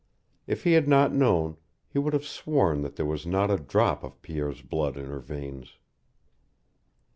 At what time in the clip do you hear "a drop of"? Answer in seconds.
3.51-4.19